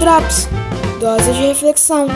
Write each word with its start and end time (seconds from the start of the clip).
Drops 0.00 0.48
Dose 0.98 1.30
de 1.30 1.40
reflexão. 1.48 2.06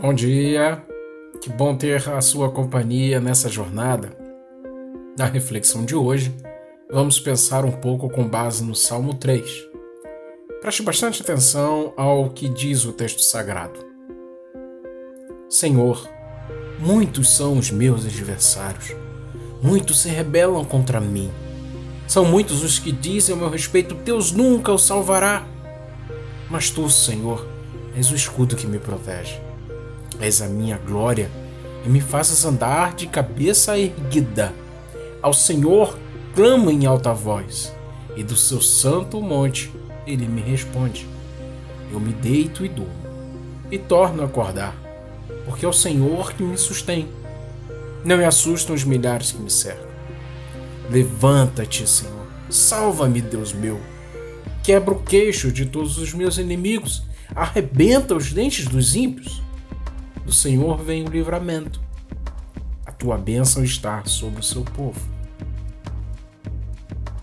Bom 0.00 0.14
dia, 0.14 0.82
que 1.42 1.50
bom 1.50 1.76
ter 1.76 2.08
a 2.08 2.22
sua 2.22 2.50
companhia 2.50 3.20
nessa 3.20 3.50
jornada. 3.50 4.16
Na 5.18 5.26
reflexão 5.26 5.84
de 5.84 5.94
hoje, 5.94 6.34
vamos 6.90 7.20
pensar 7.20 7.66
um 7.66 7.70
pouco 7.70 8.08
com 8.08 8.26
base 8.26 8.64
no 8.64 8.74
Salmo 8.74 9.12
3. 9.12 9.44
Preste 10.62 10.82
bastante 10.82 11.20
atenção 11.20 11.92
ao 11.98 12.30
que 12.30 12.48
diz 12.48 12.86
o 12.86 12.94
texto 12.94 13.20
sagrado. 13.20 13.78
Senhor, 15.50 16.08
muitos 16.78 17.36
são 17.36 17.58
os 17.58 17.70
meus 17.70 18.06
adversários, 18.06 18.96
muitos 19.62 20.00
se 20.00 20.08
rebelam 20.08 20.64
contra 20.64 20.98
mim. 20.98 21.30
São 22.06 22.24
muitos 22.24 22.62
os 22.62 22.78
que 22.78 22.92
dizem 22.92 23.34
ao 23.34 23.40
meu 23.40 23.50
respeito: 23.50 23.94
Deus 23.94 24.32
nunca 24.32 24.72
o 24.72 24.78
salvará. 24.78 25.44
Mas 26.50 26.70
tu, 26.70 26.88
Senhor, 26.88 27.46
és 27.96 28.10
o 28.10 28.14
escudo 28.14 28.56
que 28.56 28.66
me 28.66 28.78
protege. 28.78 29.40
És 30.20 30.40
a 30.40 30.46
minha 30.46 30.78
glória 30.78 31.30
e 31.84 31.88
me 31.88 32.00
fazes 32.00 32.44
andar 32.44 32.94
de 32.94 33.06
cabeça 33.06 33.78
erguida. 33.78 34.52
Ao 35.20 35.32
Senhor 35.32 35.98
clamo 36.34 36.70
em 36.70 36.86
alta 36.86 37.12
voz, 37.12 37.72
e 38.16 38.22
do 38.22 38.36
seu 38.36 38.60
santo 38.60 39.20
monte 39.20 39.72
ele 40.06 40.26
me 40.26 40.40
responde. 40.40 41.06
Eu 41.92 42.00
me 42.00 42.12
deito 42.12 42.64
e 42.64 42.68
durmo, 42.68 42.92
e 43.70 43.78
torno 43.78 44.22
a 44.22 44.26
acordar, 44.26 44.74
porque 45.44 45.64
é 45.64 45.68
o 45.68 45.72
Senhor 45.72 46.32
que 46.32 46.42
me 46.42 46.58
sustém. 46.58 47.08
Não 48.04 48.16
me 48.16 48.24
assustam 48.24 48.74
os 48.74 48.84
milhares 48.84 49.32
que 49.32 49.40
me 49.40 49.50
cercam. 49.50 49.93
Levanta-te, 50.90 51.88
Senhor. 51.88 52.26
Salva-me, 52.50 53.20
Deus 53.20 53.52
meu. 53.52 53.80
Quebra 54.62 54.94
o 54.94 55.02
queixo 55.02 55.50
de 55.50 55.66
todos 55.66 55.98
os 55.98 56.12
meus 56.12 56.38
inimigos. 56.38 57.02
Arrebenta 57.34 58.14
os 58.14 58.32
dentes 58.32 58.66
dos 58.66 58.94
ímpios. 58.94 59.42
Do 60.24 60.32
Senhor 60.32 60.82
vem 60.82 61.04
o 61.04 61.10
livramento. 61.10 61.80
A 62.86 62.92
tua 62.92 63.18
bênção 63.18 63.64
está 63.64 64.04
sobre 64.04 64.40
o 64.40 64.44
seu 64.44 64.62
povo. 64.62 65.00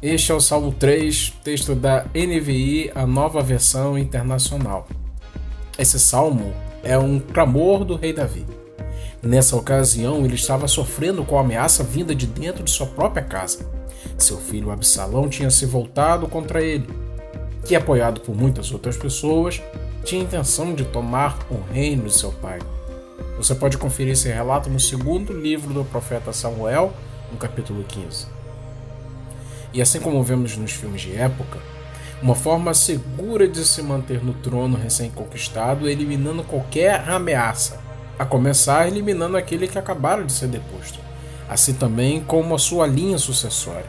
Este 0.00 0.30
é 0.30 0.34
o 0.34 0.40
Salmo 0.40 0.72
3, 0.72 1.34
texto 1.42 1.74
da 1.74 2.04
NVI, 2.14 2.92
a 2.94 3.04
nova 3.04 3.42
versão 3.42 3.98
internacional. 3.98 4.88
Esse 5.76 5.98
salmo 5.98 6.52
é 6.84 6.96
um 6.96 7.18
clamor 7.18 7.84
do 7.84 7.96
rei 7.96 8.12
Davi. 8.12 8.46
Nessa 9.20 9.56
ocasião, 9.56 10.24
ele 10.24 10.36
estava 10.36 10.68
sofrendo 10.68 11.24
com 11.24 11.36
a 11.36 11.40
ameaça 11.40 11.82
vinda 11.82 12.14
de 12.14 12.24
dentro 12.24 12.62
de 12.62 12.70
sua 12.70 12.86
própria 12.86 13.22
casa. 13.22 13.66
Seu 14.16 14.36
filho 14.36 14.70
Absalão 14.70 15.28
tinha 15.28 15.50
se 15.50 15.66
voltado 15.66 16.28
contra 16.28 16.62
ele, 16.62 16.88
que, 17.64 17.74
apoiado 17.74 18.20
por 18.20 18.36
muitas 18.36 18.70
outras 18.70 18.96
pessoas, 18.96 19.60
tinha 20.04 20.22
intenção 20.22 20.72
de 20.72 20.84
tomar 20.84 21.36
o 21.50 21.60
reino 21.72 22.04
de 22.04 22.14
seu 22.14 22.30
pai. 22.30 22.60
Você 23.36 23.56
pode 23.56 23.76
conferir 23.76 24.12
esse 24.12 24.28
relato 24.28 24.70
no 24.70 24.78
segundo 24.78 25.32
livro 25.32 25.74
do 25.74 25.84
profeta 25.84 26.32
Samuel, 26.32 26.92
no 27.32 27.38
capítulo 27.38 27.82
15. 27.82 28.26
E 29.74 29.82
assim 29.82 29.98
como 29.98 30.22
vemos 30.22 30.56
nos 30.56 30.72
filmes 30.72 31.02
de 31.02 31.16
época, 31.16 31.58
uma 32.22 32.36
forma 32.36 32.72
segura 32.72 33.48
de 33.48 33.64
se 33.64 33.82
manter 33.82 34.24
no 34.24 34.32
trono 34.34 34.76
recém-conquistado 34.76 35.88
é 35.88 35.92
eliminando 35.92 36.44
qualquer 36.44 37.08
ameaça 37.08 37.87
a 38.18 38.24
começar 38.24 38.88
eliminando 38.88 39.36
aquele 39.36 39.68
que 39.68 39.78
acabara 39.78 40.24
de 40.24 40.32
ser 40.32 40.48
deposto, 40.48 40.98
assim 41.48 41.72
também 41.72 42.20
como 42.20 42.54
a 42.54 42.58
sua 42.58 42.86
linha 42.86 43.16
sucessória. 43.16 43.86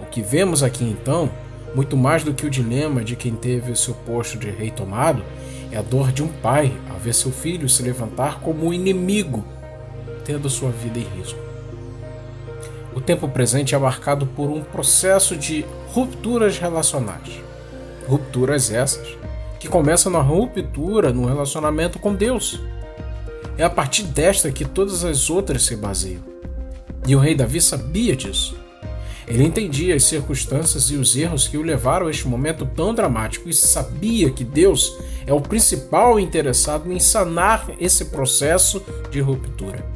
O 0.00 0.06
que 0.06 0.22
vemos 0.22 0.62
aqui 0.62 0.84
então, 0.84 1.28
muito 1.74 1.96
mais 1.96 2.22
do 2.22 2.32
que 2.32 2.46
o 2.46 2.50
dilema 2.50 3.02
de 3.02 3.16
quem 3.16 3.34
teve 3.34 3.74
seu 3.74 3.94
posto 3.94 4.38
de 4.38 4.50
rei 4.50 4.70
tomado, 4.70 5.24
é 5.72 5.76
a 5.76 5.82
dor 5.82 6.12
de 6.12 6.22
um 6.22 6.28
pai 6.28 6.72
ao 6.88 6.98
ver 6.98 7.14
seu 7.14 7.32
filho 7.32 7.68
se 7.68 7.82
levantar 7.82 8.40
como 8.40 8.66
um 8.66 8.72
inimigo, 8.72 9.44
tendo 10.24 10.48
sua 10.48 10.70
vida 10.70 10.98
em 10.98 11.18
risco. 11.18 11.38
O 12.94 13.00
tempo 13.00 13.26
presente 13.26 13.74
é 13.74 13.78
marcado 13.78 14.26
por 14.26 14.50
um 14.50 14.62
processo 14.62 15.34
de 15.34 15.64
rupturas 15.92 16.58
relacionais. 16.58 17.40
Rupturas 18.06 18.70
essas 18.70 19.16
que 19.58 19.66
começam 19.66 20.12
na 20.12 20.20
ruptura 20.20 21.12
no 21.12 21.24
relacionamento 21.24 21.98
com 21.98 22.14
Deus 22.14 22.60
é 23.62 23.64
a 23.64 23.70
partir 23.70 24.02
desta 24.02 24.50
que 24.50 24.64
todas 24.64 25.04
as 25.04 25.30
outras 25.30 25.62
se 25.62 25.76
baseiam. 25.76 26.20
E 27.06 27.14
o 27.14 27.20
rei 27.20 27.32
Davi 27.32 27.60
sabia 27.60 28.16
disso. 28.16 28.56
Ele 29.24 29.44
entendia 29.44 29.94
as 29.94 30.02
circunstâncias 30.02 30.90
e 30.90 30.96
os 30.96 31.16
erros 31.16 31.46
que 31.46 31.56
o 31.56 31.62
levaram 31.62 32.08
a 32.08 32.10
este 32.10 32.26
momento 32.26 32.66
tão 32.66 32.92
dramático 32.92 33.48
e 33.48 33.54
sabia 33.54 34.30
que 34.30 34.42
Deus 34.42 34.98
é 35.24 35.32
o 35.32 35.40
principal 35.40 36.18
interessado 36.18 36.92
em 36.92 36.98
sanar 36.98 37.70
esse 37.78 38.06
processo 38.06 38.82
de 39.12 39.20
ruptura. 39.20 39.86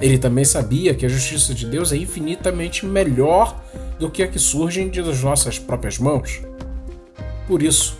Ele 0.00 0.16
também 0.16 0.44
sabia 0.44 0.94
que 0.94 1.04
a 1.04 1.08
justiça 1.08 1.52
de 1.52 1.66
Deus 1.66 1.90
é 1.90 1.96
infinitamente 1.96 2.86
melhor 2.86 3.60
do 3.98 4.08
que 4.08 4.22
a 4.22 4.28
que 4.28 4.38
surge 4.38 4.88
das 4.88 5.20
nossas 5.20 5.58
próprias 5.58 5.98
mãos. 5.98 6.40
Por 7.48 7.60
isso, 7.60 7.98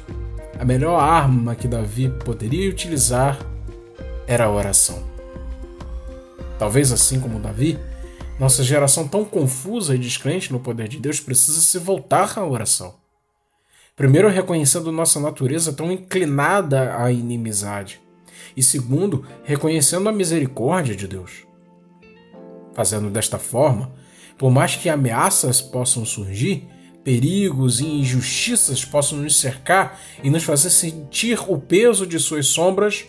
a 0.57 0.65
melhor 0.65 1.01
arma 1.01 1.57
que 1.57 1.67
Davi 1.67 2.09
poderia 2.25 2.71
utilizar 2.71 3.45
era 4.29 4.45
a 4.45 4.51
oração. 4.51 5.03
Talvez 6.59 6.93
assim 6.93 7.19
como 7.19 7.41
Davi, 7.41 7.79
nossa 8.39 8.63
geração 8.63 9.09
tão 9.09 9.25
confusa 9.25 9.95
e 9.95 9.99
descrente 9.99 10.53
no 10.53 10.61
poder 10.61 10.87
de 10.87 10.99
Deus 10.99 11.19
precisa 11.19 11.61
se 11.61 11.79
voltar 11.79 12.39
à 12.39 12.47
oração. 12.47 12.95
Primeiro, 13.97 14.29
reconhecendo 14.29 14.93
nossa 14.93 15.19
natureza 15.19 15.73
tão 15.73 15.91
inclinada 15.91 16.97
à 16.97 17.11
inimizade. 17.11 18.01
E 18.57 18.63
segundo, 18.63 19.27
reconhecendo 19.43 20.09
a 20.09 20.13
misericórdia 20.13 20.95
de 20.95 21.09
Deus. 21.09 21.45
Fazendo 22.75 23.11
desta 23.11 23.39
forma, 23.39 23.93
por 24.37 24.53
mais 24.53 24.77
que 24.77 24.89
ameaças 24.89 25.61
possam 25.61 26.05
surgir, 26.05 26.69
perigos 27.03 27.81
e 27.81 27.87
injustiças 27.87 28.85
possam 28.85 29.19
nos 29.19 29.41
cercar 29.41 29.99
e 30.23 30.31
nos 30.31 30.45
fazer 30.45 30.71
sentir 30.71 31.41
o 31.51 31.59
peso 31.59 32.07
de 32.07 32.21
suas 32.21 32.47
sombras, 32.47 33.07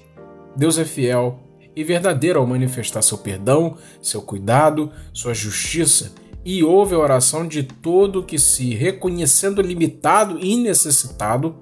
Deus 0.60 0.78
é 0.78 0.84
fiel 0.84 1.40
e 1.74 1.86
verdadeiro 1.86 2.38
ao 2.38 2.46
manifestar 2.46 3.02
seu 3.02 3.18
perdão, 3.18 3.78
seu 4.02 4.22
cuidado, 4.22 4.92
sua 5.14 5.34
justiça 5.34 6.12
e 6.44 6.66
ouve 6.66 6.94
a 6.94 7.00
oração 7.00 7.48
de 7.48 7.64
todo 7.64 8.24
que 8.24 8.38
se, 8.38 8.76
reconhecendo 8.76 9.62
limitado 9.62 10.38
e 10.38 10.58
necessitado, 10.58 11.56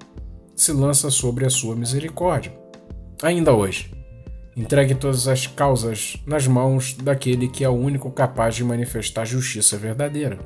se 0.56 0.72
lança 0.72 1.10
sobre 1.10 1.46
a 1.46 1.50
sua 1.50 1.76
misericórdia. 1.76 2.52
Ainda 3.22 3.54
hoje, 3.54 3.94
entregue 4.56 4.96
todas 4.96 5.28
as 5.28 5.46
causas 5.46 6.16
nas 6.26 6.48
mãos 6.48 6.94
daquele 6.94 7.46
que 7.46 7.62
é 7.62 7.68
o 7.68 7.72
único 7.72 8.10
capaz 8.10 8.56
de 8.56 8.64
manifestar 8.64 9.24
justiça 9.24 9.76
verdadeira. 9.76 10.40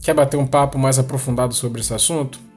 Quer 0.00 0.14
bater 0.14 0.36
um 0.36 0.46
papo 0.46 0.78
mais 0.78 0.96
aprofundado 0.96 1.54
sobre 1.54 1.80
esse 1.80 1.92
assunto? 1.92 2.53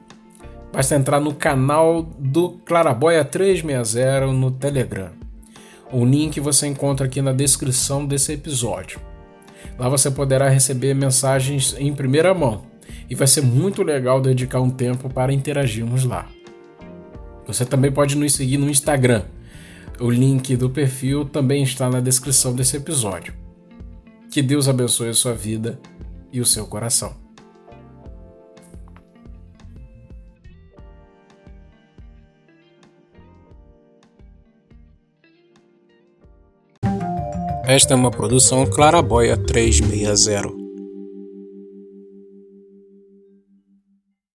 Basta 0.78 0.94
entrar 0.94 1.18
no 1.18 1.34
canal 1.34 2.04
do 2.04 2.50
Claraboia 2.50 3.24
360 3.24 4.28
no 4.28 4.52
Telegram. 4.52 5.10
O 5.92 6.04
link 6.04 6.38
você 6.38 6.68
encontra 6.68 7.04
aqui 7.04 7.20
na 7.20 7.32
descrição 7.32 8.06
desse 8.06 8.34
episódio. 8.34 9.00
Lá 9.76 9.88
você 9.88 10.08
poderá 10.08 10.48
receber 10.48 10.94
mensagens 10.94 11.74
em 11.80 11.92
primeira 11.92 12.32
mão 12.32 12.62
e 13.10 13.16
vai 13.16 13.26
ser 13.26 13.40
muito 13.40 13.82
legal 13.82 14.20
dedicar 14.20 14.60
um 14.60 14.70
tempo 14.70 15.10
para 15.10 15.32
interagirmos 15.32 16.04
lá. 16.04 16.28
Você 17.44 17.64
também 17.64 17.90
pode 17.90 18.16
nos 18.16 18.34
seguir 18.34 18.58
no 18.58 18.70
Instagram. 18.70 19.24
O 19.98 20.08
link 20.08 20.54
do 20.54 20.70
perfil 20.70 21.24
também 21.24 21.64
está 21.64 21.90
na 21.90 21.98
descrição 21.98 22.54
desse 22.54 22.76
episódio. 22.76 23.34
Que 24.30 24.40
Deus 24.40 24.68
abençoe 24.68 25.08
a 25.08 25.14
sua 25.14 25.34
vida 25.34 25.80
e 26.32 26.40
o 26.40 26.46
seu 26.46 26.68
coração. 26.68 27.27
Esta 37.68 37.92
é 37.92 37.96
uma 37.96 38.10
produção 38.10 38.64
Claraboia 38.64 39.36
360. 39.36 40.57